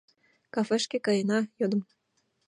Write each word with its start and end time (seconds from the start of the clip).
—Кафешке 0.53 0.97
каена?— 1.05 1.39
йодым. 1.59 1.81